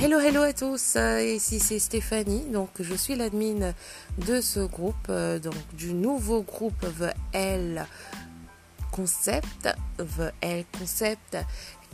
[0.00, 0.94] Hello, hello à tous.
[0.94, 2.44] Euh, ici c'est Stéphanie.
[2.52, 3.72] Donc je suis l'admin
[4.16, 7.84] de ce groupe, euh, donc du nouveau groupe The L
[8.92, 9.68] Concept,
[9.98, 11.36] The L Concept,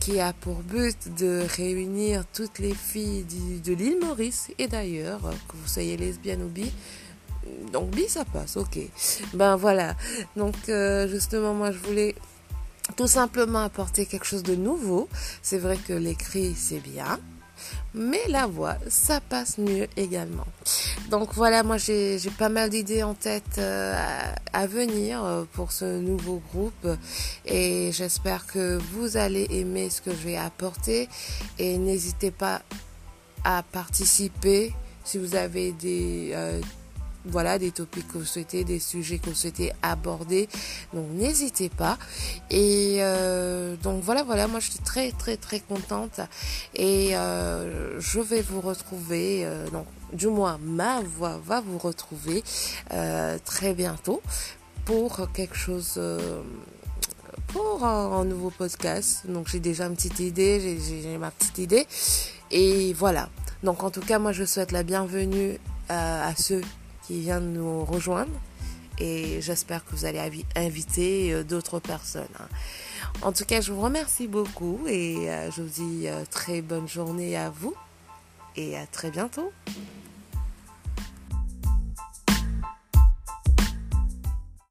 [0.00, 3.24] qui a pour but de réunir toutes les filles
[3.64, 6.70] de l'île Maurice et d'ailleurs, euh, que vous soyez lesbienne ou bi.
[7.72, 8.80] Donc bi ça passe, ok.
[9.32, 9.96] Ben voilà.
[10.36, 10.56] Donc
[11.08, 12.14] justement moi je voulais
[12.98, 15.08] tout simplement apporter quelque chose de nouveau.
[15.40, 17.18] C'est vrai que l'écrit c'est bien
[17.94, 20.46] mais la voix, ça passe mieux également.
[21.10, 23.94] Donc voilà, moi j'ai pas mal d'idées en tête euh,
[24.52, 26.88] à, venir euh, pour ce nouveau groupe
[27.44, 31.08] et j'espère que vous allez aimer ce que je vais apporter
[31.58, 32.62] et n'hésitez pas
[33.44, 34.72] à participer
[35.04, 36.30] si vous avez des...
[36.32, 36.60] Euh,
[37.24, 40.48] voilà des topics que vous souhaitez, des sujets que vous souhaitez aborder.
[40.92, 41.98] Donc n'hésitez pas.
[42.50, 46.20] Et euh, donc voilà, voilà, moi je suis très très très contente
[46.74, 49.44] et euh, je vais vous retrouver.
[49.44, 52.44] Euh, donc du moins ma voix va vous retrouver
[53.44, 54.22] très bientôt
[54.84, 56.00] pour quelque chose.
[57.48, 59.22] pour un, nouveau podcast.
[59.26, 61.86] Donc j'ai déjà une petite idée, j'ai ma petite idée.
[62.50, 63.28] Et voilà.
[63.62, 66.62] Donc en tout cas, moi je souhaite la bienvenue à ceux
[67.06, 68.32] qui vient de nous rejoindre
[68.98, 72.26] et j'espère que vous allez inviter euh, d'autres personnes.
[72.38, 72.48] Hein.
[73.22, 76.88] En tout cas, je vous remercie beaucoup et euh, je vous dis euh, très bonne
[76.88, 77.74] journée à vous
[78.56, 79.52] et à très bientôt.